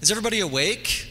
Is 0.00 0.12
everybody 0.12 0.38
awake? 0.38 1.08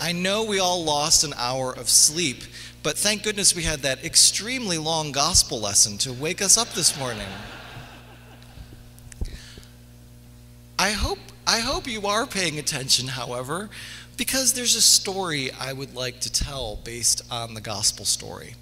I 0.00 0.12
know 0.12 0.44
we 0.44 0.60
all 0.60 0.84
lost 0.84 1.24
an 1.24 1.34
hour 1.36 1.76
of 1.76 1.88
sleep, 1.88 2.44
but 2.84 2.96
thank 2.96 3.24
goodness 3.24 3.56
we 3.56 3.64
had 3.64 3.80
that 3.80 4.04
extremely 4.04 4.78
long 4.78 5.10
gospel 5.10 5.60
lesson 5.60 5.98
to 5.98 6.12
wake 6.12 6.40
us 6.40 6.56
up 6.56 6.68
this 6.74 6.96
morning. 6.96 7.26
I 10.78 10.92
hope, 10.92 11.18
I 11.44 11.58
hope 11.58 11.88
you 11.88 12.06
are 12.06 12.24
paying 12.24 12.60
attention, 12.60 13.08
however, 13.08 13.68
because 14.16 14.52
there's 14.52 14.76
a 14.76 14.80
story 14.80 15.50
I 15.50 15.72
would 15.72 15.92
like 15.92 16.20
to 16.20 16.32
tell 16.32 16.76
based 16.84 17.22
on 17.32 17.54
the 17.54 17.60
gospel 17.60 18.04
story. 18.04 18.54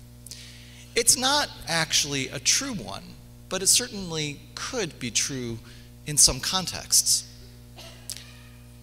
It's 0.97 1.19
not 1.19 1.51
actually 1.69 2.29
a 2.29 2.39
true 2.39 2.73
one, 2.73 3.03
but 3.51 3.63
it 3.63 3.67
certainly 3.67 4.41
could 4.55 4.99
be 4.99 5.11
true 5.11 5.59
in 6.07 6.17
some 6.17 6.41
contexts. 6.41 7.29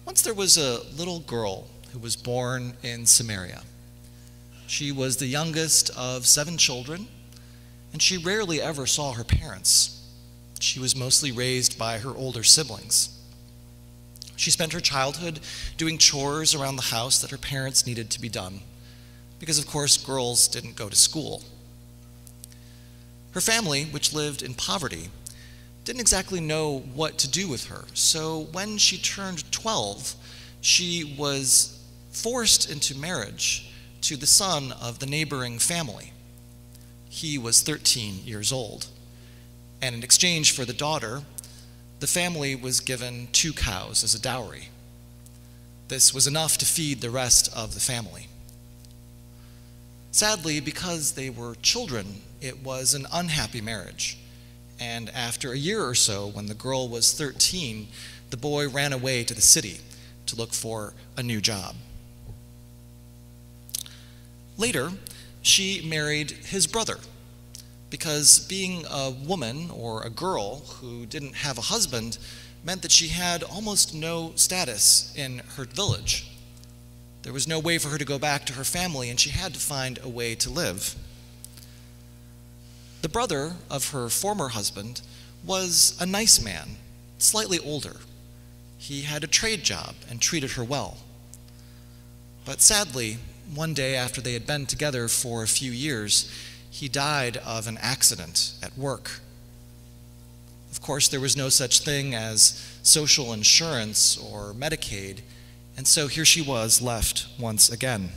Once 0.04 0.22
there 0.22 0.34
was 0.34 0.56
a 0.56 0.82
little 0.96 1.20
girl 1.20 1.66
who 1.92 1.98
was 1.98 2.16
born 2.16 2.74
in 2.82 3.06
Samaria. 3.06 3.62
She 4.66 4.92
was 4.92 5.16
the 5.16 5.26
youngest 5.26 5.90
of 5.96 6.26
seven 6.26 6.56
children, 6.56 7.08
and 7.92 8.00
she 8.00 8.16
rarely 8.16 8.62
ever 8.62 8.86
saw 8.86 9.12
her 9.12 9.24
parents. 9.24 9.96
She 10.60 10.78
was 10.78 10.94
mostly 10.94 11.32
raised 11.32 11.78
by 11.78 11.98
her 11.98 12.10
older 12.10 12.44
siblings. 12.44 13.16
She 14.36 14.50
spent 14.50 14.72
her 14.72 14.80
childhood 14.80 15.40
doing 15.76 15.98
chores 15.98 16.54
around 16.54 16.76
the 16.76 16.82
house 16.82 17.20
that 17.20 17.30
her 17.30 17.38
parents 17.38 17.86
needed 17.86 18.10
to 18.10 18.20
be 18.20 18.28
done, 18.28 18.60
because 19.38 19.58
of 19.58 19.66
course 19.66 19.96
girls 19.96 20.48
didn't 20.48 20.76
go 20.76 20.88
to 20.88 20.96
school. 20.96 21.42
Her 23.32 23.40
family, 23.40 23.84
which 23.84 24.12
lived 24.12 24.42
in 24.42 24.54
poverty, 24.54 25.10
didn't 25.84 26.00
exactly 26.00 26.40
know 26.40 26.78
what 26.94 27.18
to 27.18 27.28
do 27.28 27.48
with 27.48 27.66
her, 27.66 27.84
so 27.94 28.48
when 28.52 28.78
she 28.78 28.98
turned 28.98 29.49
12, 29.60 30.14
she 30.60 31.14
was 31.18 31.82
forced 32.10 32.70
into 32.70 32.96
marriage 32.96 33.70
to 34.02 34.16
the 34.16 34.26
son 34.26 34.72
of 34.80 34.98
the 34.98 35.06
neighboring 35.06 35.58
family. 35.58 36.12
He 37.08 37.38
was 37.38 37.62
13 37.62 38.20
years 38.24 38.52
old, 38.52 38.86
and 39.82 39.94
in 39.94 40.02
exchange 40.02 40.52
for 40.52 40.64
the 40.64 40.72
daughter, 40.72 41.22
the 42.00 42.06
family 42.06 42.54
was 42.54 42.80
given 42.80 43.28
two 43.32 43.52
cows 43.52 44.02
as 44.02 44.14
a 44.14 44.20
dowry. 44.20 44.68
This 45.88 46.14
was 46.14 46.26
enough 46.26 46.56
to 46.58 46.64
feed 46.64 47.00
the 47.00 47.10
rest 47.10 47.54
of 47.54 47.74
the 47.74 47.80
family. 47.80 48.28
Sadly, 50.12 50.60
because 50.60 51.12
they 51.12 51.30
were 51.30 51.54
children, 51.62 52.22
it 52.40 52.62
was 52.62 52.94
an 52.94 53.06
unhappy 53.12 53.60
marriage. 53.60 54.18
And 54.80 55.10
after 55.10 55.52
a 55.52 55.58
year 55.58 55.84
or 55.84 55.94
so, 55.94 56.26
when 56.26 56.46
the 56.46 56.54
girl 56.54 56.88
was 56.88 57.12
13, 57.12 57.88
the 58.30 58.36
boy 58.36 58.68
ran 58.68 58.92
away 58.92 59.24
to 59.24 59.34
the 59.34 59.40
city 59.40 59.80
to 60.26 60.36
look 60.36 60.52
for 60.52 60.94
a 61.16 61.22
new 61.22 61.40
job. 61.40 61.74
Later, 64.56 64.92
she 65.42 65.80
married 65.86 66.30
his 66.30 66.66
brother 66.66 66.98
because 67.88 68.40
being 68.40 68.84
a 68.88 69.10
woman 69.10 69.70
or 69.70 70.02
a 70.02 70.10
girl 70.10 70.60
who 70.80 71.06
didn't 71.06 71.34
have 71.36 71.58
a 71.58 71.62
husband 71.62 72.18
meant 72.64 72.82
that 72.82 72.92
she 72.92 73.08
had 73.08 73.42
almost 73.42 73.94
no 73.94 74.32
status 74.36 75.12
in 75.16 75.38
her 75.56 75.64
village. 75.64 76.30
There 77.22 77.32
was 77.32 77.48
no 77.48 77.58
way 77.58 77.78
for 77.78 77.88
her 77.88 77.98
to 77.98 78.04
go 78.04 78.18
back 78.18 78.46
to 78.46 78.52
her 78.54 78.64
family, 78.64 79.10
and 79.10 79.18
she 79.18 79.30
had 79.30 79.54
to 79.54 79.60
find 79.60 79.98
a 80.02 80.08
way 80.08 80.34
to 80.36 80.50
live. 80.50 80.94
The 83.02 83.08
brother 83.08 83.54
of 83.70 83.90
her 83.90 84.08
former 84.08 84.48
husband 84.48 85.00
was 85.44 85.96
a 86.00 86.06
nice 86.06 86.42
man, 86.42 86.76
slightly 87.18 87.58
older. 87.58 87.96
He 88.80 89.02
had 89.02 89.22
a 89.22 89.26
trade 89.26 89.62
job 89.62 89.94
and 90.08 90.22
treated 90.22 90.52
her 90.52 90.64
well. 90.64 90.96
But 92.46 92.62
sadly, 92.62 93.18
one 93.54 93.74
day 93.74 93.94
after 93.94 94.22
they 94.22 94.32
had 94.32 94.46
been 94.46 94.64
together 94.64 95.06
for 95.06 95.42
a 95.42 95.46
few 95.46 95.70
years, 95.70 96.32
he 96.70 96.88
died 96.88 97.36
of 97.36 97.66
an 97.66 97.76
accident 97.82 98.54
at 98.62 98.78
work. 98.78 99.20
Of 100.72 100.80
course, 100.80 101.08
there 101.08 101.20
was 101.20 101.36
no 101.36 101.50
such 101.50 101.80
thing 101.80 102.14
as 102.14 102.78
social 102.82 103.34
insurance 103.34 104.16
or 104.16 104.54
Medicaid, 104.54 105.20
and 105.76 105.86
so 105.86 106.06
here 106.06 106.24
she 106.24 106.40
was 106.40 106.80
left 106.80 107.26
once 107.38 107.68
again. 107.68 108.12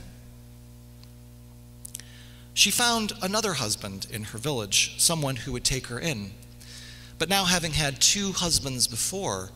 She 2.54 2.70
found 2.70 3.12
another 3.20 3.52
husband 3.52 4.06
in 4.10 4.24
her 4.24 4.38
village, 4.38 4.94
someone 4.96 5.36
who 5.36 5.52
would 5.52 5.64
take 5.64 5.88
her 5.88 5.98
in. 5.98 6.30
But 7.18 7.28
now, 7.28 7.44
having 7.44 7.72
had 7.72 8.00
two 8.00 8.32
husbands 8.32 8.88
before, 8.88 9.50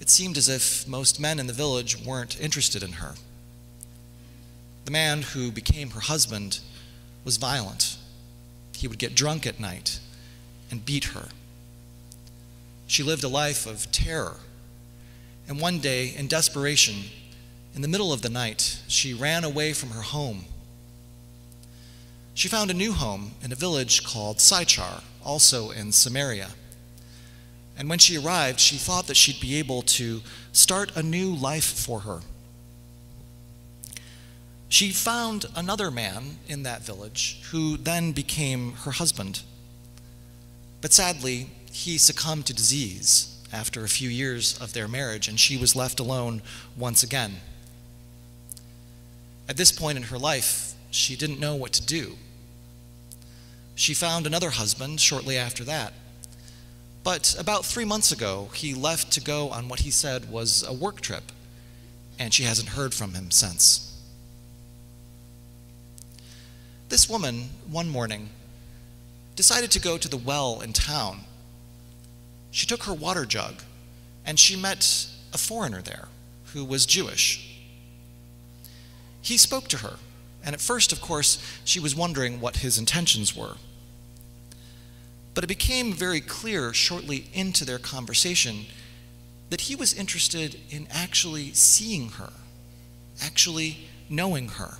it 0.00 0.10
seemed 0.10 0.36
as 0.36 0.48
if 0.48 0.86
most 0.86 1.18
men 1.20 1.38
in 1.38 1.46
the 1.46 1.52
village 1.52 1.96
weren't 2.04 2.40
interested 2.40 2.82
in 2.82 2.92
her. 2.92 3.14
The 4.84 4.90
man 4.90 5.22
who 5.22 5.50
became 5.50 5.90
her 5.90 6.00
husband 6.00 6.60
was 7.24 7.38
violent. 7.38 7.96
He 8.74 8.86
would 8.86 8.98
get 8.98 9.14
drunk 9.14 9.46
at 9.46 9.58
night 9.58 9.98
and 10.70 10.84
beat 10.84 11.04
her. 11.06 11.28
She 12.86 13.02
lived 13.02 13.24
a 13.24 13.28
life 13.28 13.66
of 13.66 13.90
terror. 13.90 14.36
And 15.48 15.60
one 15.60 15.78
day, 15.78 16.14
in 16.16 16.28
desperation, 16.28 17.04
in 17.74 17.82
the 17.82 17.88
middle 17.88 18.12
of 18.12 18.22
the 18.22 18.28
night, 18.28 18.80
she 18.86 19.12
ran 19.12 19.44
away 19.44 19.72
from 19.72 19.90
her 19.90 20.02
home. 20.02 20.44
She 22.34 22.48
found 22.48 22.70
a 22.70 22.74
new 22.74 22.92
home 22.92 23.32
in 23.42 23.50
a 23.50 23.56
village 23.56 24.04
called 24.04 24.40
Sychar, 24.40 25.02
also 25.24 25.70
in 25.70 25.90
Samaria. 25.92 26.50
And 27.76 27.90
when 27.90 27.98
she 27.98 28.16
arrived, 28.16 28.58
she 28.58 28.76
thought 28.76 29.06
that 29.06 29.16
she'd 29.16 29.40
be 29.40 29.56
able 29.56 29.82
to 29.82 30.22
start 30.52 30.96
a 30.96 31.02
new 31.02 31.34
life 31.34 31.64
for 31.64 32.00
her. 32.00 32.20
She 34.68 34.90
found 34.90 35.46
another 35.54 35.90
man 35.90 36.38
in 36.48 36.62
that 36.64 36.82
village 36.82 37.40
who 37.50 37.76
then 37.76 38.12
became 38.12 38.72
her 38.84 38.92
husband. 38.92 39.42
But 40.80 40.92
sadly, 40.92 41.50
he 41.70 41.98
succumbed 41.98 42.46
to 42.46 42.54
disease 42.54 43.32
after 43.52 43.84
a 43.84 43.88
few 43.88 44.08
years 44.08 44.58
of 44.58 44.72
their 44.72 44.88
marriage, 44.88 45.28
and 45.28 45.38
she 45.38 45.56
was 45.56 45.76
left 45.76 46.00
alone 46.00 46.42
once 46.76 47.02
again. 47.02 47.36
At 49.48 49.56
this 49.56 49.70
point 49.70 49.96
in 49.96 50.04
her 50.04 50.18
life, 50.18 50.74
she 50.90 51.14
didn't 51.14 51.38
know 51.38 51.54
what 51.54 51.72
to 51.74 51.86
do. 51.86 52.16
She 53.74 53.94
found 53.94 54.26
another 54.26 54.50
husband 54.50 55.00
shortly 55.00 55.36
after 55.36 55.62
that. 55.64 55.92
But 57.06 57.36
about 57.38 57.64
three 57.64 57.84
months 57.84 58.10
ago, 58.10 58.48
he 58.52 58.74
left 58.74 59.12
to 59.12 59.20
go 59.20 59.50
on 59.50 59.68
what 59.68 59.78
he 59.78 59.92
said 59.92 60.28
was 60.28 60.64
a 60.66 60.72
work 60.72 61.00
trip, 61.00 61.30
and 62.18 62.34
she 62.34 62.42
hasn't 62.42 62.70
heard 62.70 62.92
from 62.92 63.14
him 63.14 63.30
since. 63.30 63.96
This 66.88 67.08
woman, 67.08 67.50
one 67.70 67.88
morning, 67.88 68.30
decided 69.36 69.70
to 69.70 69.78
go 69.78 69.96
to 69.98 70.08
the 70.08 70.16
well 70.16 70.60
in 70.60 70.72
town. 70.72 71.20
She 72.50 72.66
took 72.66 72.82
her 72.82 72.92
water 72.92 73.24
jug 73.24 73.62
and 74.24 74.36
she 74.36 74.56
met 74.56 75.06
a 75.32 75.38
foreigner 75.38 75.82
there 75.82 76.08
who 76.54 76.64
was 76.64 76.86
Jewish. 76.86 77.60
He 79.22 79.36
spoke 79.36 79.68
to 79.68 79.76
her, 79.76 79.98
and 80.44 80.56
at 80.56 80.60
first, 80.60 80.90
of 80.90 81.00
course, 81.00 81.40
she 81.64 81.78
was 81.78 81.94
wondering 81.94 82.40
what 82.40 82.56
his 82.56 82.78
intentions 82.78 83.36
were. 83.36 83.58
But 85.36 85.44
it 85.44 85.48
became 85.48 85.92
very 85.92 86.22
clear 86.22 86.72
shortly 86.72 87.26
into 87.34 87.66
their 87.66 87.78
conversation 87.78 88.64
that 89.50 89.60
he 89.60 89.76
was 89.76 89.92
interested 89.92 90.58
in 90.70 90.88
actually 90.90 91.52
seeing 91.52 92.08
her, 92.12 92.32
actually 93.22 93.86
knowing 94.08 94.48
her. 94.48 94.78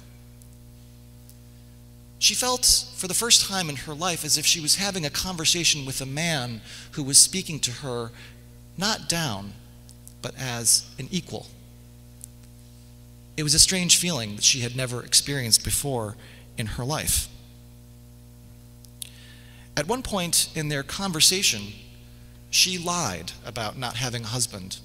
She 2.19 2.33
felt 2.33 2.87
for 2.97 3.06
the 3.06 3.12
first 3.12 3.47
time 3.47 3.69
in 3.69 3.77
her 3.77 3.93
life 3.93 4.25
as 4.25 4.39
if 4.39 4.47
she 4.47 4.61
was 4.61 4.77
having 4.77 5.05
a 5.05 5.11
conversation 5.11 5.84
with 5.84 6.00
a 6.00 6.06
man 6.06 6.62
who 6.93 7.03
was 7.03 7.19
speaking 7.19 7.61
to 7.61 7.71
her 7.71 8.11
not 8.78 9.11
down, 9.11 9.53
but 10.22 10.34
as 10.39 10.89
an 10.98 11.09
equal. 11.10 11.48
It 13.36 13.42
was 13.42 13.53
a 13.53 13.59
strange 13.59 13.98
feeling 13.98 14.36
that 14.36 14.45
she 14.45 14.60
had 14.60 14.75
never 14.75 15.04
experienced 15.04 15.65
before 15.65 16.16
in 16.57 16.65
her 16.65 16.84
life. 16.84 17.28
At 19.77 19.87
one 19.87 20.03
point 20.03 20.49
in 20.55 20.69
their 20.69 20.83
conversation, 20.83 21.73
she 22.51 22.78
lied 22.78 23.33
about 23.45 23.77
not 23.77 23.97
having 23.97 24.25
a 24.25 24.28
husband. 24.28 24.78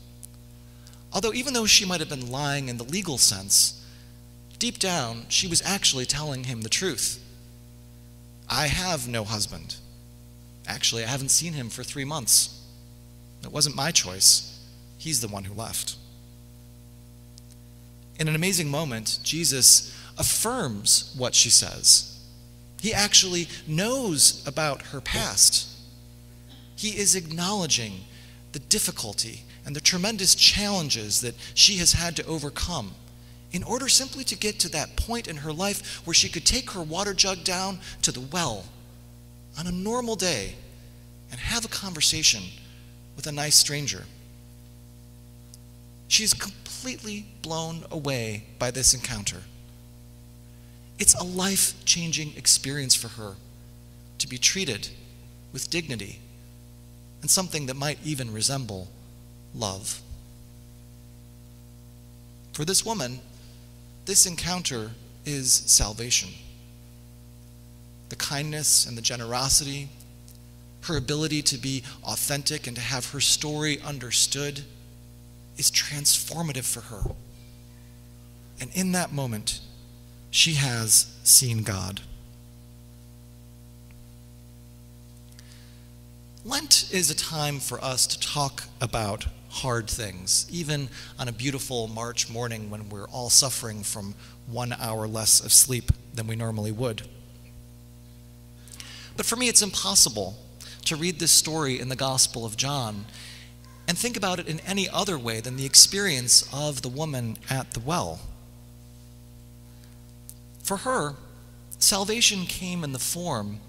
Although, 1.13 1.33
even 1.33 1.53
though 1.53 1.65
she 1.65 1.85
might 1.85 1.99
have 1.99 2.09
been 2.09 2.31
lying 2.31 2.67
in 2.69 2.77
the 2.77 2.83
legal 2.83 3.17
sense, 3.17 3.85
deep 4.59 4.79
down, 4.79 5.25
she 5.29 5.47
was 5.47 5.61
actually 5.63 6.05
telling 6.05 6.45
him 6.45 6.61
the 6.61 6.69
truth. 6.69 7.23
I 8.49 8.67
have 8.67 9.07
no 9.07 9.23
husband. 9.23 9.75
Actually, 10.67 11.03
I 11.03 11.07
haven't 11.07 11.29
seen 11.29 11.53
him 11.53 11.69
for 11.69 11.83
three 11.83 12.05
months. 12.05 12.61
It 13.43 13.51
wasn't 13.51 13.75
my 13.75 13.91
choice. 13.91 14.59
He's 14.97 15.21
the 15.21 15.27
one 15.27 15.45
who 15.45 15.53
left. 15.53 15.95
In 18.19 18.27
an 18.27 18.35
amazing 18.35 18.69
moment, 18.69 19.19
Jesus 19.23 19.97
affirms 20.17 21.13
what 21.17 21.33
she 21.33 21.49
says. 21.49 22.10
He 22.81 22.95
actually 22.95 23.47
knows 23.67 24.43
about 24.47 24.81
her 24.87 25.01
past. 25.01 25.69
He 26.75 26.97
is 26.97 27.15
acknowledging 27.15 28.05
the 28.53 28.59
difficulty 28.59 29.43
and 29.63 29.75
the 29.75 29.81
tremendous 29.81 30.33
challenges 30.33 31.21
that 31.21 31.35
she 31.53 31.77
has 31.77 31.93
had 31.93 32.15
to 32.15 32.25
overcome 32.25 32.95
in 33.51 33.61
order 33.61 33.87
simply 33.87 34.23
to 34.23 34.35
get 34.35 34.57
to 34.61 34.69
that 34.69 34.95
point 34.95 35.27
in 35.27 35.37
her 35.37 35.53
life 35.53 36.01
where 36.07 36.15
she 36.15 36.27
could 36.27 36.43
take 36.43 36.71
her 36.71 36.81
water 36.81 37.13
jug 37.13 37.43
down 37.43 37.77
to 38.01 38.11
the 38.11 38.19
well 38.19 38.65
on 39.59 39.67
a 39.67 39.71
normal 39.71 40.15
day 40.15 40.55
and 41.29 41.39
have 41.39 41.63
a 41.63 41.67
conversation 41.67 42.41
with 43.15 43.27
a 43.27 43.31
nice 43.31 43.55
stranger. 43.55 44.05
She's 46.07 46.33
completely 46.33 47.27
blown 47.43 47.85
away 47.91 48.45
by 48.57 48.71
this 48.71 48.95
encounter. 48.95 49.43
It's 51.01 51.15
a 51.15 51.23
life 51.23 51.73
changing 51.83 52.33
experience 52.37 52.93
for 52.93 53.07
her 53.07 53.33
to 54.19 54.27
be 54.27 54.37
treated 54.37 54.89
with 55.51 55.67
dignity 55.67 56.19
and 57.21 57.29
something 57.29 57.65
that 57.65 57.73
might 57.73 57.97
even 58.05 58.31
resemble 58.31 58.87
love. 59.55 59.99
For 62.53 62.65
this 62.65 62.85
woman, 62.85 63.19
this 64.05 64.27
encounter 64.27 64.91
is 65.25 65.51
salvation. 65.51 66.29
The 68.09 68.15
kindness 68.15 68.85
and 68.85 68.95
the 68.95 69.01
generosity, 69.01 69.89
her 70.81 70.97
ability 70.97 71.41
to 71.41 71.57
be 71.57 71.81
authentic 72.03 72.67
and 72.67 72.75
to 72.75 72.81
have 72.81 73.09
her 73.09 73.21
story 73.21 73.81
understood 73.81 74.61
is 75.57 75.71
transformative 75.71 76.71
for 76.71 76.81
her. 76.81 77.01
And 78.59 78.69
in 78.75 78.91
that 78.91 79.11
moment, 79.11 79.61
she 80.31 80.53
has 80.53 81.13
seen 81.23 81.61
God. 81.61 82.01
Lent 86.43 86.89
is 86.91 87.11
a 87.11 87.15
time 87.15 87.59
for 87.59 87.79
us 87.83 88.07
to 88.07 88.19
talk 88.19 88.63
about 88.81 89.27
hard 89.49 89.87
things, 89.87 90.47
even 90.49 90.89
on 91.19 91.27
a 91.27 91.31
beautiful 91.31 91.87
March 91.87 92.29
morning 92.29 92.69
when 92.69 92.89
we're 92.89 93.07
all 93.09 93.29
suffering 93.29 93.83
from 93.83 94.15
one 94.47 94.73
hour 94.79 95.05
less 95.05 95.39
of 95.43 95.51
sleep 95.51 95.91
than 96.13 96.25
we 96.25 96.35
normally 96.35 96.71
would. 96.71 97.03
But 99.17 99.25
for 99.25 99.35
me, 99.35 99.49
it's 99.49 99.61
impossible 99.61 100.35
to 100.85 100.95
read 100.95 101.19
this 101.19 101.31
story 101.31 101.79
in 101.79 101.89
the 101.89 101.95
Gospel 101.95 102.45
of 102.45 102.57
John 102.57 103.05
and 103.87 103.97
think 103.97 104.17
about 104.17 104.39
it 104.39 104.47
in 104.47 104.61
any 104.61 104.89
other 104.89 105.19
way 105.19 105.41
than 105.41 105.57
the 105.57 105.65
experience 105.65 106.49
of 106.53 106.81
the 106.81 106.89
woman 106.89 107.37
at 107.49 107.71
the 107.71 107.81
well. 107.81 108.21
For 110.71 110.77
her, 110.77 111.15
salvation 111.79 112.45
came 112.45 112.85
in 112.85 112.93
the 112.93 112.97
form 112.97 113.59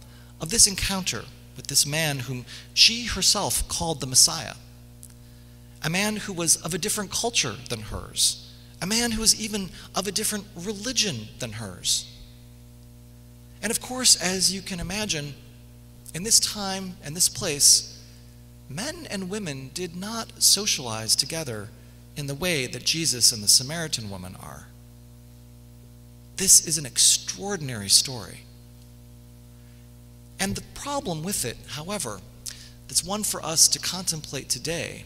of 0.40 0.50
this 0.50 0.68
encounter 0.68 1.24
with 1.56 1.66
this 1.66 1.84
man 1.84 2.20
whom 2.20 2.44
she 2.74 3.06
herself 3.06 3.66
called 3.66 3.98
the 3.98 4.06
Messiah. 4.06 4.54
A 5.82 5.90
man 5.90 6.14
who 6.14 6.32
was 6.32 6.58
of 6.58 6.74
a 6.74 6.78
different 6.78 7.10
culture 7.10 7.56
than 7.70 7.80
hers, 7.80 8.48
a 8.80 8.86
man 8.86 9.10
who 9.10 9.20
was 9.20 9.34
even 9.34 9.70
of 9.96 10.06
a 10.06 10.12
different 10.12 10.44
religion 10.54 11.26
than 11.40 11.54
hers. 11.54 12.08
And 13.62 13.72
of 13.72 13.80
course, 13.80 14.14
as 14.14 14.54
you 14.54 14.62
can 14.62 14.78
imagine, 14.78 15.34
in 16.14 16.22
this 16.22 16.38
time 16.38 16.98
and 17.02 17.16
this 17.16 17.28
place, 17.28 18.00
men 18.68 19.08
and 19.10 19.28
women 19.28 19.72
did 19.74 19.96
not 19.96 20.40
socialize 20.40 21.16
together 21.16 21.68
in 22.14 22.28
the 22.28 22.36
way 22.36 22.68
that 22.68 22.84
Jesus 22.84 23.32
and 23.32 23.42
the 23.42 23.48
Samaritan 23.48 24.08
woman 24.08 24.36
are. 24.40 24.68
This 26.36 26.66
is 26.66 26.78
an 26.78 26.86
extraordinary 26.86 27.88
story. 27.88 28.40
And 30.40 30.54
the 30.54 30.62
problem 30.74 31.22
with 31.22 31.44
it, 31.44 31.56
however, 31.68 32.20
that's 32.88 33.04
one 33.04 33.22
for 33.22 33.44
us 33.44 33.68
to 33.68 33.78
contemplate 33.78 34.48
today, 34.48 35.04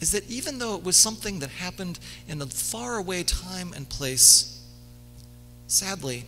is 0.00 0.12
that 0.12 0.28
even 0.30 0.58
though 0.58 0.74
it 0.74 0.82
was 0.82 0.96
something 0.96 1.38
that 1.40 1.50
happened 1.50 1.98
in 2.26 2.40
a 2.40 2.46
faraway 2.46 3.22
time 3.22 3.72
and 3.74 3.88
place, 3.88 4.64
sadly, 5.66 6.24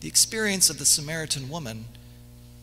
the 0.00 0.08
experience 0.08 0.70
of 0.70 0.78
the 0.78 0.84
Samaritan 0.84 1.48
woman 1.48 1.84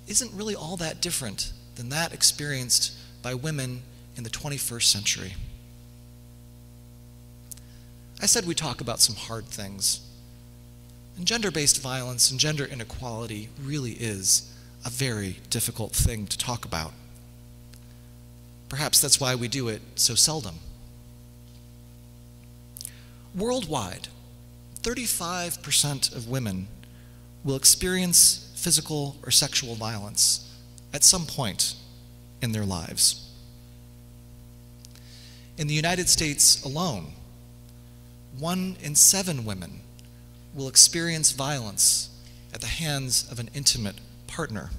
isn't 0.07 0.33
really 0.33 0.55
all 0.55 0.77
that 0.77 1.01
different 1.01 1.53
than 1.75 1.89
that 1.89 2.13
experienced 2.13 2.93
by 3.21 3.33
women 3.33 3.81
in 4.15 4.23
the 4.23 4.29
21st 4.29 4.83
century. 4.83 5.33
I 8.21 8.25
said 8.25 8.45
we 8.45 8.53
talk 8.53 8.81
about 8.81 8.99
some 8.99 9.15
hard 9.15 9.45
things. 9.45 10.01
And 11.21 11.27
gender 11.27 11.51
based 11.51 11.83
violence 11.83 12.31
and 12.31 12.39
gender 12.39 12.65
inequality 12.65 13.49
really 13.63 13.91
is 13.91 14.51
a 14.83 14.89
very 14.89 15.35
difficult 15.51 15.91
thing 15.91 16.25
to 16.25 16.35
talk 16.35 16.65
about. 16.65 16.93
Perhaps 18.69 18.99
that's 18.99 19.19
why 19.19 19.35
we 19.35 19.47
do 19.47 19.67
it 19.67 19.83
so 19.93 20.15
seldom. 20.15 20.55
Worldwide, 23.35 24.07
35% 24.81 26.15
of 26.15 26.27
women 26.27 26.67
will 27.43 27.55
experience 27.55 28.51
physical 28.55 29.15
or 29.23 29.29
sexual 29.29 29.75
violence 29.75 30.51
at 30.91 31.03
some 31.03 31.27
point 31.27 31.75
in 32.41 32.51
their 32.51 32.65
lives. 32.65 33.29
In 35.59 35.67
the 35.67 35.75
United 35.75 36.09
States 36.09 36.63
alone, 36.63 37.11
one 38.39 38.75
in 38.81 38.95
seven 38.95 39.45
women 39.45 39.81
will 40.53 40.67
experience 40.67 41.31
violence 41.31 42.09
at 42.53 42.61
the 42.61 42.67
hands 42.67 43.29
of 43.31 43.39
an 43.39 43.49
intimate 43.53 43.95
partner. 44.27 44.69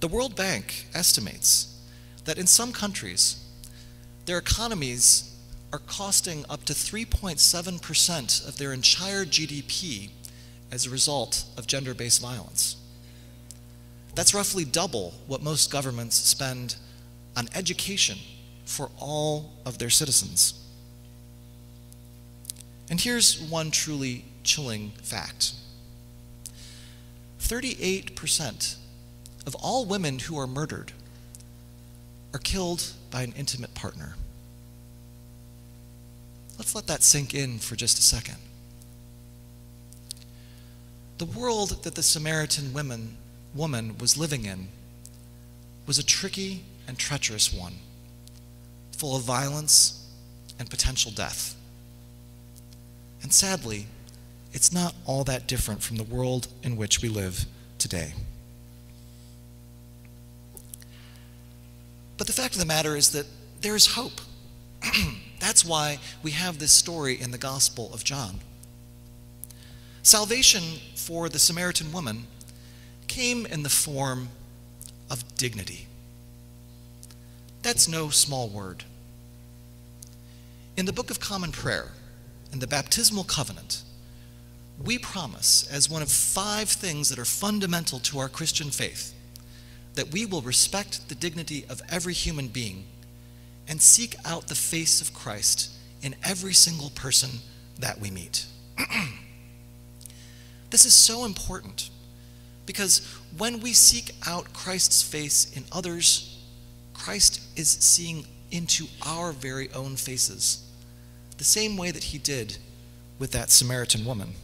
The 0.00 0.08
World 0.08 0.36
Bank 0.36 0.86
estimates 0.94 1.80
that 2.24 2.38
in 2.38 2.46
some 2.46 2.72
countries, 2.72 3.42
their 4.26 4.38
economies 4.38 5.34
are 5.72 5.78
costing 5.78 6.44
up 6.50 6.64
to 6.64 6.72
3.7% 6.72 8.48
of 8.48 8.58
their 8.58 8.72
entire 8.72 9.24
GDP 9.24 10.10
as 10.70 10.86
a 10.86 10.90
result 10.90 11.44
of 11.56 11.66
gender 11.66 11.94
based 11.94 12.20
violence. 12.20 12.76
That's 14.14 14.34
roughly 14.34 14.64
double 14.64 15.14
what 15.26 15.42
most 15.42 15.70
governments 15.70 16.16
spend 16.16 16.76
on 17.36 17.48
education 17.54 18.18
for 18.64 18.90
all 18.98 19.52
of 19.64 19.78
their 19.78 19.90
citizens. 19.90 20.65
And 22.88 23.00
here's 23.00 23.40
one 23.40 23.70
truly 23.70 24.24
chilling 24.42 24.90
fact 25.02 25.52
38% 27.40 28.76
of 29.46 29.54
all 29.56 29.84
women 29.84 30.18
who 30.20 30.38
are 30.38 30.46
murdered 30.46 30.92
are 32.34 32.40
killed 32.40 32.92
by 33.10 33.22
an 33.22 33.32
intimate 33.36 33.74
partner. 33.74 34.14
Let's 36.58 36.74
let 36.74 36.86
that 36.86 37.02
sink 37.02 37.34
in 37.34 37.58
for 37.58 37.76
just 37.76 37.98
a 37.98 38.02
second. 38.02 38.36
The 41.18 41.24
world 41.24 41.84
that 41.84 41.94
the 41.94 42.02
Samaritan 42.02 42.72
women, 42.72 43.16
woman 43.54 43.96
was 43.98 44.16
living 44.16 44.44
in 44.44 44.68
was 45.86 45.98
a 45.98 46.04
tricky 46.04 46.64
and 46.88 46.98
treacherous 46.98 47.52
one, 47.52 47.74
full 48.92 49.16
of 49.16 49.22
violence 49.22 50.06
and 50.58 50.68
potential 50.68 51.10
death. 51.10 51.54
And 53.26 53.32
sadly, 53.32 53.86
it's 54.52 54.72
not 54.72 54.94
all 55.04 55.24
that 55.24 55.48
different 55.48 55.82
from 55.82 55.96
the 55.96 56.04
world 56.04 56.46
in 56.62 56.76
which 56.76 57.02
we 57.02 57.08
live 57.08 57.44
today. 57.76 58.12
But 62.18 62.28
the 62.28 62.32
fact 62.32 62.54
of 62.54 62.60
the 62.60 62.66
matter 62.66 62.94
is 62.94 63.10
that 63.10 63.26
there 63.62 63.74
is 63.74 63.94
hope. 63.94 64.20
That's 65.40 65.64
why 65.64 65.98
we 66.22 66.30
have 66.30 66.60
this 66.60 66.70
story 66.70 67.20
in 67.20 67.32
the 67.32 67.36
Gospel 67.36 67.92
of 67.92 68.04
John. 68.04 68.38
Salvation 70.04 70.62
for 70.94 71.28
the 71.28 71.40
Samaritan 71.40 71.90
woman 71.90 72.28
came 73.08 73.44
in 73.44 73.64
the 73.64 73.68
form 73.68 74.28
of 75.10 75.24
dignity. 75.34 75.88
That's 77.62 77.88
no 77.88 78.08
small 78.08 78.48
word. 78.48 78.84
In 80.76 80.86
the 80.86 80.92
Book 80.92 81.10
of 81.10 81.18
Common 81.18 81.50
Prayer, 81.50 81.90
in 82.52 82.58
the 82.58 82.66
baptismal 82.66 83.24
covenant, 83.24 83.82
we 84.82 84.98
promise, 84.98 85.68
as 85.70 85.90
one 85.90 86.02
of 86.02 86.10
five 86.10 86.68
things 86.68 87.08
that 87.08 87.18
are 87.18 87.24
fundamental 87.24 87.98
to 88.00 88.18
our 88.18 88.28
Christian 88.28 88.70
faith, 88.70 89.14
that 89.94 90.12
we 90.12 90.26
will 90.26 90.42
respect 90.42 91.08
the 91.08 91.14
dignity 91.14 91.64
of 91.68 91.80
every 91.90 92.12
human 92.12 92.48
being 92.48 92.84
and 93.68 93.80
seek 93.80 94.14
out 94.24 94.48
the 94.48 94.54
face 94.54 95.00
of 95.00 95.14
Christ 95.14 95.70
in 96.02 96.14
every 96.22 96.52
single 96.52 96.90
person 96.90 97.30
that 97.78 97.98
we 97.98 98.10
meet. 98.10 98.46
this 100.70 100.84
is 100.84 100.92
so 100.92 101.24
important 101.24 101.88
because 102.66 103.06
when 103.36 103.60
we 103.60 103.72
seek 103.72 104.12
out 104.26 104.52
Christ's 104.52 105.02
face 105.02 105.56
in 105.56 105.64
others, 105.72 106.38
Christ 106.92 107.40
is 107.56 107.68
seeing 107.68 108.26
into 108.50 108.86
our 109.04 109.32
very 109.32 109.72
own 109.72 109.96
faces 109.96 110.65
the 111.38 111.44
same 111.44 111.76
way 111.76 111.90
that 111.90 112.04
he 112.04 112.18
did 112.18 112.58
with 113.18 113.32
that 113.32 113.50
Samaritan 113.50 114.04
woman. 114.04 114.34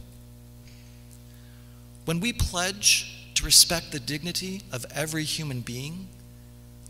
When 2.05 2.19
we 2.19 2.33
pledge 2.33 3.31
to 3.35 3.45
respect 3.45 3.91
the 3.91 3.99
dignity 3.99 4.61
of 4.71 4.85
every 4.93 5.23
human 5.23 5.61
being, 5.61 6.07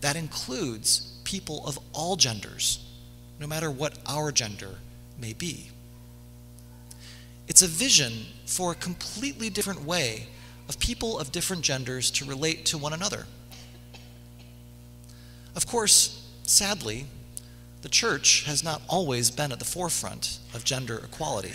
that 0.01 0.15
includes 0.15 1.19
people 1.23 1.65
of 1.65 1.79
all 1.93 2.15
genders, 2.15 2.83
no 3.39 3.47
matter 3.47 3.71
what 3.71 3.97
our 4.05 4.31
gender 4.31 4.75
may 5.19 5.33
be. 5.33 5.69
It's 7.47 7.61
a 7.61 7.67
vision 7.67 8.25
for 8.45 8.71
a 8.71 8.75
completely 8.75 9.49
different 9.49 9.83
way 9.85 10.27
of 10.69 10.79
people 10.79 11.19
of 11.19 11.31
different 11.31 11.61
genders 11.61 12.09
to 12.11 12.25
relate 12.25 12.65
to 12.67 12.77
one 12.77 12.93
another. 12.93 13.25
Of 15.55 15.67
course, 15.67 16.25
sadly, 16.43 17.05
the 17.83 17.89
church 17.89 18.45
has 18.45 18.63
not 18.63 18.81
always 18.87 19.29
been 19.29 19.51
at 19.51 19.59
the 19.59 19.65
forefront 19.65 20.39
of 20.53 20.63
gender 20.63 20.97
equality. 21.03 21.51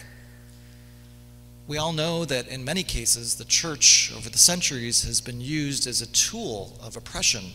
We 1.66 1.78
all 1.78 1.94
know 1.94 2.26
that 2.26 2.46
in 2.48 2.64
many 2.64 2.82
cases, 2.82 3.36
the 3.36 3.46
church 3.46 4.12
over 4.14 4.28
the 4.28 4.38
centuries 4.38 5.04
has 5.04 5.22
been 5.22 5.40
used 5.40 5.86
as 5.86 6.02
a 6.02 6.06
tool 6.06 6.78
of 6.82 6.96
oppression 6.96 7.52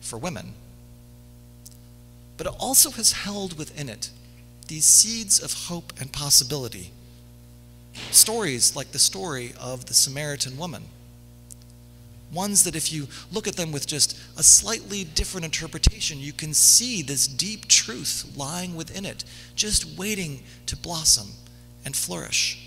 for 0.00 0.18
women. 0.18 0.54
But 2.38 2.46
it 2.46 2.54
also 2.58 2.90
has 2.92 3.12
held 3.12 3.58
within 3.58 3.90
it 3.90 4.10
these 4.68 4.86
seeds 4.86 5.38
of 5.38 5.68
hope 5.68 5.92
and 6.00 6.10
possibility. 6.10 6.92
Stories 8.10 8.74
like 8.74 8.92
the 8.92 8.98
story 8.98 9.52
of 9.60 9.84
the 9.84 9.94
Samaritan 9.94 10.56
woman 10.56 10.84
ones 12.32 12.64
that 12.64 12.74
if 12.74 12.92
you 12.92 13.06
look 13.32 13.46
at 13.46 13.56
them 13.56 13.72
with 13.72 13.86
just 13.86 14.18
a 14.36 14.42
slightly 14.42 15.04
different 15.04 15.44
interpretation, 15.44 16.18
you 16.18 16.32
can 16.32 16.52
see 16.52 17.02
this 17.02 17.26
deep 17.26 17.68
truth 17.68 18.32
lying 18.36 18.74
within 18.74 19.04
it, 19.04 19.24
just 19.54 19.98
waiting 19.98 20.42
to 20.66 20.76
blossom 20.76 21.28
and 21.84 21.94
flourish. 21.94 22.60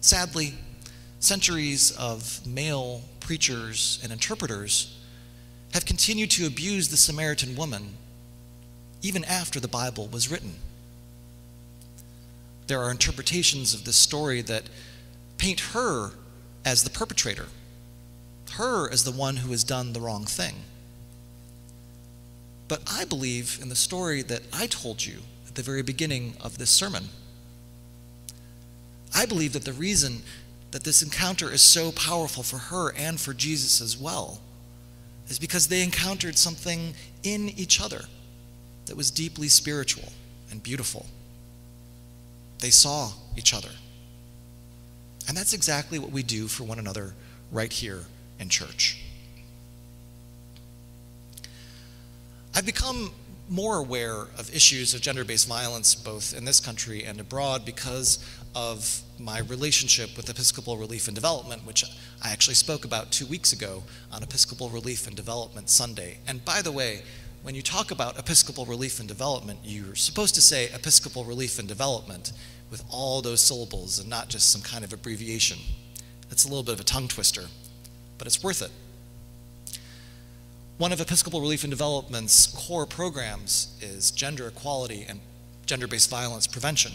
Sadly, 0.00 0.54
centuries 1.18 1.92
of 1.92 2.46
male 2.46 3.02
preachers 3.20 4.00
and 4.02 4.12
interpreters 4.12 4.98
have 5.72 5.84
continued 5.84 6.30
to 6.32 6.46
abuse 6.46 6.88
the 6.88 6.96
Samaritan 6.96 7.54
woman 7.54 7.96
even 9.02 9.24
after 9.24 9.60
the 9.60 9.68
Bible 9.68 10.08
was 10.08 10.30
written. 10.30 10.54
There 12.66 12.80
are 12.80 12.90
interpretations 12.90 13.74
of 13.74 13.84
this 13.84 13.96
story 13.96 14.42
that 14.42 14.68
paint 15.38 15.60
her 15.60 16.10
as 16.64 16.82
the 16.82 16.90
perpetrator, 16.90 17.46
her 18.52 18.90
as 18.90 19.04
the 19.04 19.12
one 19.12 19.36
who 19.38 19.50
has 19.50 19.64
done 19.64 19.92
the 19.92 20.00
wrong 20.00 20.24
thing. 20.24 20.56
But 22.68 22.82
I 22.86 23.04
believe 23.04 23.58
in 23.60 23.68
the 23.68 23.76
story 23.76 24.22
that 24.22 24.42
I 24.52 24.66
told 24.66 25.04
you 25.04 25.20
at 25.48 25.54
the 25.56 25.62
very 25.62 25.82
beginning 25.82 26.34
of 26.40 26.58
this 26.58 26.70
sermon. 26.70 27.08
I 29.14 29.26
believe 29.26 29.52
that 29.54 29.64
the 29.64 29.72
reason 29.72 30.22
that 30.70 30.84
this 30.84 31.02
encounter 31.02 31.50
is 31.52 31.62
so 31.62 31.90
powerful 31.90 32.42
for 32.42 32.58
her 32.58 32.92
and 32.96 33.20
for 33.20 33.34
Jesus 33.34 33.80
as 33.80 33.96
well 33.96 34.40
is 35.28 35.38
because 35.38 35.66
they 35.66 35.82
encountered 35.82 36.38
something 36.38 36.94
in 37.22 37.48
each 37.50 37.80
other 37.80 38.04
that 38.86 38.96
was 38.96 39.10
deeply 39.10 39.48
spiritual 39.48 40.12
and 40.50 40.62
beautiful. 40.62 41.06
They 42.60 42.70
saw 42.70 43.12
each 43.36 43.54
other. 43.54 43.70
And 45.30 45.36
that's 45.36 45.52
exactly 45.52 46.00
what 46.00 46.10
we 46.10 46.24
do 46.24 46.48
for 46.48 46.64
one 46.64 46.80
another 46.80 47.14
right 47.52 47.72
here 47.72 48.00
in 48.40 48.48
church. 48.48 49.00
I've 52.52 52.66
become 52.66 53.12
more 53.48 53.78
aware 53.78 54.22
of 54.36 54.52
issues 54.52 54.92
of 54.92 55.02
gender 55.02 55.24
based 55.24 55.46
violence 55.46 55.94
both 55.94 56.36
in 56.36 56.46
this 56.46 56.58
country 56.58 57.04
and 57.04 57.20
abroad 57.20 57.64
because 57.64 58.18
of 58.56 59.02
my 59.20 59.38
relationship 59.38 60.16
with 60.16 60.28
Episcopal 60.28 60.76
Relief 60.76 61.06
and 61.06 61.14
Development, 61.14 61.64
which 61.64 61.84
I 62.24 62.32
actually 62.32 62.54
spoke 62.54 62.84
about 62.84 63.12
two 63.12 63.26
weeks 63.26 63.52
ago 63.52 63.84
on 64.10 64.24
Episcopal 64.24 64.68
Relief 64.68 65.06
and 65.06 65.14
Development 65.14 65.70
Sunday. 65.70 66.18
And 66.26 66.44
by 66.44 66.60
the 66.60 66.72
way, 66.72 67.02
when 67.44 67.54
you 67.54 67.62
talk 67.62 67.92
about 67.92 68.18
Episcopal 68.18 68.66
Relief 68.66 68.98
and 68.98 69.06
Development, 69.06 69.60
you're 69.62 69.94
supposed 69.94 70.34
to 70.34 70.42
say 70.42 70.70
Episcopal 70.74 71.24
Relief 71.24 71.60
and 71.60 71.68
Development 71.68 72.32
with 72.70 72.84
all 72.88 73.20
those 73.20 73.40
syllables 73.40 73.98
and 73.98 74.08
not 74.08 74.28
just 74.28 74.50
some 74.50 74.62
kind 74.62 74.84
of 74.84 74.92
abbreviation. 74.92 75.58
It's 76.30 76.44
a 76.44 76.48
little 76.48 76.62
bit 76.62 76.74
of 76.74 76.80
a 76.80 76.84
tongue 76.84 77.08
twister, 77.08 77.46
but 78.16 78.26
it's 78.26 78.42
worth 78.42 78.62
it. 78.62 78.70
One 80.78 80.92
of 80.92 81.00
Episcopal 81.00 81.40
Relief 81.40 81.64
and 81.64 81.70
Development's 81.70 82.46
core 82.46 82.86
programs 82.86 83.76
is 83.82 84.10
gender 84.10 84.46
equality 84.46 85.04
and 85.06 85.20
gender 85.66 85.86
based 85.86 86.08
violence 86.08 86.46
prevention. 86.46 86.92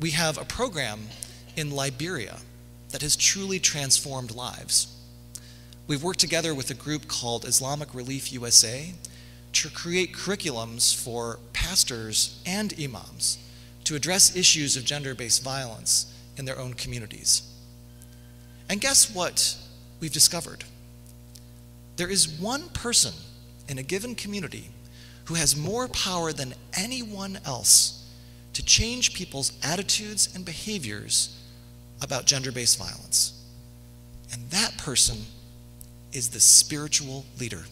We 0.00 0.10
have 0.10 0.36
a 0.36 0.44
program 0.44 1.08
in 1.56 1.70
Liberia 1.70 2.38
that 2.90 3.02
has 3.02 3.16
truly 3.16 3.58
transformed 3.58 4.34
lives. 4.34 4.94
We've 5.86 6.02
worked 6.02 6.20
together 6.20 6.54
with 6.54 6.70
a 6.70 6.74
group 6.74 7.08
called 7.08 7.44
Islamic 7.44 7.94
Relief 7.94 8.32
USA 8.32 8.92
to 9.54 9.70
create 9.70 10.12
curriculums 10.12 10.94
for 10.94 11.38
pastors 11.52 12.42
and 12.44 12.74
imams 12.78 13.38
to 13.86 13.94
address 13.94 14.34
issues 14.34 14.76
of 14.76 14.84
gender 14.84 15.14
based 15.14 15.44
violence 15.44 16.12
in 16.36 16.44
their 16.44 16.58
own 16.58 16.74
communities. 16.74 17.42
And 18.68 18.80
guess 18.80 19.14
what 19.14 19.56
we've 20.00 20.12
discovered? 20.12 20.64
There 21.96 22.10
is 22.10 22.28
one 22.28 22.68
person 22.70 23.14
in 23.68 23.78
a 23.78 23.84
given 23.84 24.16
community 24.16 24.70
who 25.26 25.34
has 25.34 25.56
more 25.56 25.86
power 25.88 26.32
than 26.32 26.54
anyone 26.76 27.38
else 27.46 28.04
to 28.54 28.64
change 28.64 29.14
people's 29.14 29.52
attitudes 29.62 30.34
and 30.34 30.44
behaviors 30.44 31.40
about 32.02 32.26
gender 32.26 32.50
based 32.50 32.78
violence. 32.78 33.40
And 34.32 34.50
that 34.50 34.76
person 34.78 35.18
is 36.12 36.30
the 36.30 36.40
spiritual 36.40 37.24
leader 37.38 37.64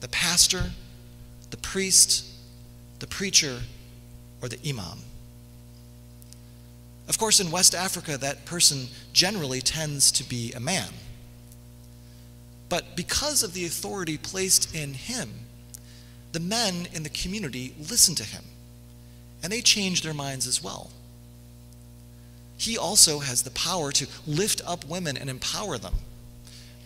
the 0.00 0.08
pastor, 0.08 0.62
the 1.50 1.56
priest, 1.56 2.24
the 3.00 3.06
preacher, 3.06 3.58
or 4.42 4.48
the 4.48 4.58
imam. 4.68 4.98
Of 7.08 7.18
course, 7.18 7.40
in 7.40 7.50
West 7.50 7.74
Africa, 7.74 8.18
that 8.18 8.44
person 8.44 8.88
generally 9.12 9.60
tends 9.60 10.12
to 10.12 10.24
be 10.24 10.52
a 10.52 10.60
man. 10.60 10.90
But 12.68 12.96
because 12.96 13.42
of 13.42 13.54
the 13.54 13.64
authority 13.64 14.18
placed 14.18 14.74
in 14.74 14.92
him, 14.92 15.30
the 16.32 16.40
men 16.40 16.86
in 16.92 17.02
the 17.02 17.08
community 17.08 17.74
listen 17.78 18.14
to 18.16 18.24
him, 18.24 18.44
and 19.42 19.50
they 19.50 19.62
change 19.62 20.02
their 20.02 20.12
minds 20.12 20.46
as 20.46 20.62
well. 20.62 20.90
He 22.58 22.76
also 22.76 23.20
has 23.20 23.42
the 23.42 23.50
power 23.52 23.90
to 23.92 24.06
lift 24.26 24.60
up 24.66 24.84
women 24.84 25.16
and 25.16 25.30
empower 25.30 25.78
them, 25.78 25.94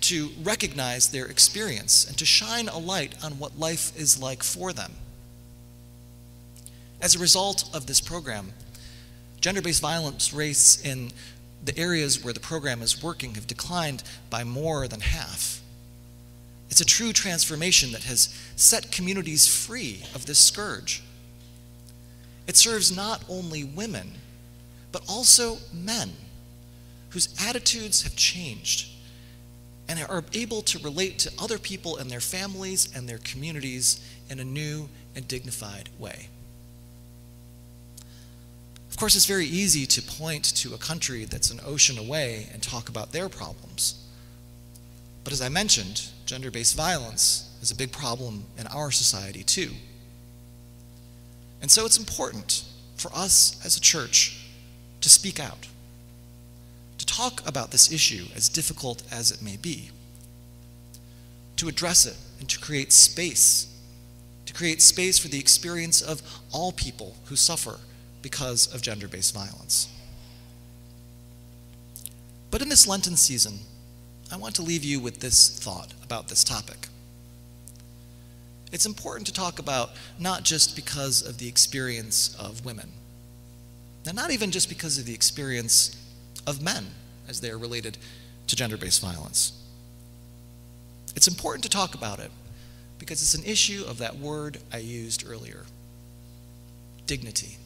to 0.03 0.31
recognize 0.43 1.09
their 1.09 1.27
experience, 1.27 2.07
and 2.07 2.17
to 2.19 2.25
shine 2.25 2.69
a 2.69 2.79
light 2.79 3.15
on 3.25 3.39
what 3.39 3.59
life 3.59 3.97
is 3.97 4.23
like 4.23 4.45
for 4.45 4.73
them. 4.73 4.93
As 7.03 7.17
a 7.17 7.19
result 7.19 7.69
of 7.75 7.87
this 7.87 8.01
program, 8.01 8.53
gender 9.41 9.61
based 9.61 9.83
violence 9.83 10.33
rates 10.33 10.81
in 10.83 11.11
the 11.65 11.77
areas 11.77 12.23
where 12.23 12.33
the 12.33 12.39
program 12.39 12.81
is 12.81 13.03
working 13.03 13.35
have 13.35 13.49
declined 13.49 14.05
by 14.31 14.45
more 14.45 14.87
than 14.87 15.01
half. 15.01 15.61
It's 16.71 16.81
a 16.81 16.85
true 16.85 17.13
transformation 17.13 17.91
that 17.91 18.05
has 18.05 18.33
set 18.55 18.93
communities 18.93 19.49
free 19.49 20.05
of 20.15 20.27
this 20.27 20.39
scourge. 20.39 21.03
It 22.47 22.57
serves 22.57 22.95
not 22.95 23.25
only 23.29 23.65
women, 23.65 24.13
but 24.93 25.03
also 25.09 25.59
men 25.73 26.13
whose 27.11 27.35
attitudes 27.45 28.03
have 28.03 28.15
changed 28.15 28.91
and 29.89 30.01
are 30.09 30.25
able 30.33 30.63
to 30.63 30.79
relate 30.79 31.19
to 31.19 31.33
other 31.39 31.59
people 31.59 31.97
and 31.97 32.09
their 32.09 32.21
families 32.21 32.89
and 32.95 33.09
their 33.09 33.19
communities 33.19 34.01
in 34.31 34.39
a 34.39 34.45
new 34.45 34.89
and 35.17 35.27
dignified 35.27 35.89
way. 35.99 36.29
Of 39.03 39.05
course, 39.07 39.17
it's 39.17 39.27
very 39.27 39.47
easy 39.47 39.85
to 39.85 40.01
point 40.01 40.45
to 40.59 40.75
a 40.75 40.79
country 40.79 41.25
that's 41.25 41.51
an 41.51 41.59
ocean 41.67 41.99
away 41.99 42.47
and 42.53 42.63
talk 42.63 42.89
about 42.89 43.11
their 43.11 43.29
problems. 43.29 44.01
But 45.25 45.33
as 45.33 45.43
I 45.43 45.49
mentioned, 45.49 46.03
gender 46.25 46.53
based 46.53 46.77
violence 46.77 47.53
is 47.61 47.73
a 47.73 47.75
big 47.75 47.91
problem 47.91 48.45
in 48.57 48.69
our 48.69 48.93
society 48.93 49.43
too. 49.43 49.71
And 51.61 51.69
so 51.69 51.85
it's 51.85 51.99
important 51.99 52.63
for 52.97 53.11
us 53.13 53.61
as 53.67 53.77
a 53.77 53.81
church 53.81 54.47
to 55.01 55.09
speak 55.09 55.41
out, 55.41 55.67
to 56.99 57.05
talk 57.05 57.45
about 57.45 57.73
this 57.73 57.91
issue, 57.91 58.27
as 58.37 58.49
difficult 58.49 59.03
as 59.11 59.33
it 59.33 59.43
may 59.43 59.57
be, 59.57 59.91
to 61.57 61.67
address 61.67 62.07
it 62.07 62.17
and 62.39 62.49
to 62.49 62.61
create 62.61 62.93
space, 62.93 63.67
to 64.47 64.55
create 64.55 64.81
space 64.81 65.19
for 65.19 65.27
the 65.27 65.41
experience 65.41 66.01
of 66.01 66.23
all 66.53 66.71
people 66.71 67.17
who 67.25 67.35
suffer 67.35 67.81
because 68.23 68.73
of 68.73 68.81
gender 68.83 69.09
based 69.09 69.35
violence. 69.35 69.89
But 72.51 72.63
in 72.63 72.69
this 72.69 72.87
Lenten 72.87 73.17
season, 73.17 73.61
I 74.31 74.37
want 74.37 74.55
to 74.57 74.63
leave 74.63 74.85
you 74.85 75.01
with 75.01 75.21
this 75.21 75.59
thought 75.59 75.93
about 76.03 76.29
this 76.29 76.45
topic. 76.45 76.89
It's 78.73 78.87
important 78.87 79.27
to 79.27 79.33
talk 79.33 79.59
about 79.59 79.91
not 80.19 80.45
just 80.45 80.75
because 80.77 81.27
of 81.27 81.39
the 81.39 81.49
experience 81.49 82.35
of 82.39 82.65
women, 82.65 82.91
and 84.07 84.17
not 84.17 84.31
even 84.31 84.51
just 84.51 84.69
because 84.69 84.99
of 84.99 85.05
the 85.05 85.15
experience 85.15 85.97
of 86.47 86.63
men 86.63 86.87
as 87.29 87.41
they 87.41 87.51
are 87.51 87.59
related 87.59 87.99
to 88.47 88.57
gender 88.57 88.77
based 88.77 89.03
violence. 89.03 89.53
It's 91.15 91.29
important 91.29 91.63
to 91.65 91.71
talk 91.71 91.95
about 91.95 92.19
it 92.19 92.31
because 92.99 93.21
it's 93.21 93.35
an 93.35 93.45
issue 93.45 93.85
of 93.87 93.99
that 93.99 94.17
word 94.17 94.59
I 94.73 94.79
used 94.79 95.29
earlier 95.29 95.65
dignity. 97.07 97.59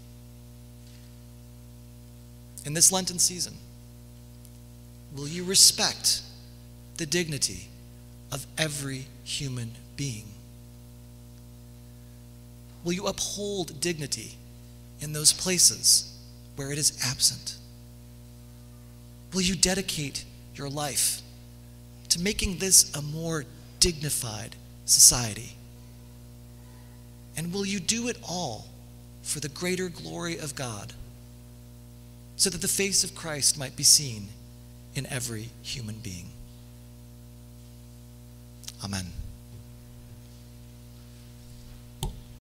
In 2.66 2.74
this 2.74 2.90
Lenten 2.90 3.20
season, 3.20 3.54
will 5.14 5.28
you 5.28 5.44
respect 5.44 6.20
the 6.96 7.06
dignity 7.06 7.68
of 8.32 8.44
every 8.58 9.06
human 9.22 9.70
being? 9.96 10.24
Will 12.82 12.92
you 12.92 13.06
uphold 13.06 13.80
dignity 13.80 14.32
in 15.00 15.12
those 15.12 15.32
places 15.32 16.12
where 16.56 16.72
it 16.72 16.78
is 16.78 16.98
absent? 17.04 17.56
Will 19.32 19.42
you 19.42 19.54
dedicate 19.54 20.24
your 20.56 20.68
life 20.68 21.22
to 22.08 22.20
making 22.20 22.58
this 22.58 22.92
a 22.96 23.02
more 23.02 23.44
dignified 23.78 24.56
society? 24.86 25.52
And 27.36 27.52
will 27.52 27.64
you 27.64 27.78
do 27.78 28.08
it 28.08 28.18
all 28.28 28.66
for 29.22 29.38
the 29.38 29.48
greater 29.48 29.88
glory 29.88 30.36
of 30.38 30.56
God 30.56 30.92
so 32.36 32.50
that 32.50 32.60
the 32.60 32.68
face 32.68 33.02
of 33.02 33.14
Christ 33.14 33.58
might 33.58 33.76
be 33.76 33.82
seen 33.82 34.28
in 34.94 35.06
every 35.06 35.48
human 35.62 35.96
being? 35.96 36.30
Amen. 38.84 39.06